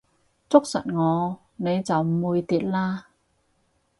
[0.49, 3.09] 捉實我你就唔會跌啦